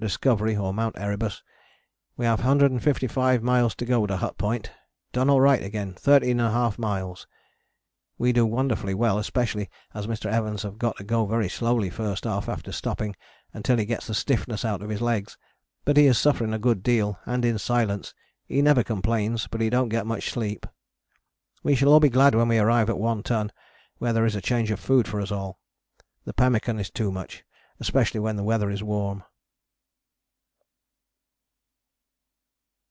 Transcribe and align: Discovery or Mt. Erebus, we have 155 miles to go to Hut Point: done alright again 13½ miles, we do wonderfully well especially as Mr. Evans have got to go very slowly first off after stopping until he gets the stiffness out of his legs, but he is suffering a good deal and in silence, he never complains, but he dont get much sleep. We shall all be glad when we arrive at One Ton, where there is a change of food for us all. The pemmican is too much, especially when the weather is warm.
Discovery 0.01 0.57
or 0.57 0.73
Mt. 0.73 0.97
Erebus, 0.97 1.43
we 2.17 2.25
have 2.25 2.39
155 2.39 3.43
miles 3.43 3.75
to 3.75 3.85
go 3.85 4.07
to 4.07 4.17
Hut 4.17 4.35
Point: 4.35 4.71
done 5.13 5.29
alright 5.29 5.61
again 5.61 5.93
13½ 5.93 6.79
miles, 6.79 7.27
we 8.17 8.31
do 8.33 8.43
wonderfully 8.43 8.95
well 8.95 9.19
especially 9.19 9.69
as 9.93 10.07
Mr. 10.07 10.25
Evans 10.25 10.63
have 10.63 10.79
got 10.79 10.97
to 10.97 11.03
go 11.03 11.27
very 11.27 11.47
slowly 11.47 11.91
first 11.91 12.25
off 12.25 12.49
after 12.49 12.71
stopping 12.71 13.15
until 13.53 13.77
he 13.77 13.85
gets 13.85 14.07
the 14.07 14.15
stiffness 14.15 14.65
out 14.65 14.81
of 14.81 14.89
his 14.89 15.03
legs, 15.03 15.37
but 15.85 15.97
he 15.97 16.07
is 16.07 16.17
suffering 16.17 16.51
a 16.51 16.57
good 16.57 16.81
deal 16.81 17.19
and 17.27 17.45
in 17.45 17.59
silence, 17.59 18.15
he 18.47 18.59
never 18.63 18.81
complains, 18.81 19.45
but 19.51 19.61
he 19.61 19.69
dont 19.69 19.89
get 19.91 20.07
much 20.07 20.31
sleep. 20.31 20.65
We 21.61 21.75
shall 21.75 21.93
all 21.93 21.99
be 21.99 22.09
glad 22.09 22.33
when 22.33 22.47
we 22.47 22.57
arrive 22.57 22.89
at 22.89 22.97
One 22.97 23.21
Ton, 23.21 23.51
where 23.99 24.13
there 24.13 24.25
is 24.25 24.35
a 24.35 24.41
change 24.41 24.71
of 24.71 24.79
food 24.79 25.07
for 25.07 25.21
us 25.21 25.31
all. 25.31 25.59
The 26.25 26.33
pemmican 26.33 26.79
is 26.79 26.89
too 26.89 27.11
much, 27.11 27.43
especially 27.79 28.19
when 28.21 28.35
the 28.35 28.43
weather 28.43 28.71
is 28.71 28.81
warm. 28.81 29.23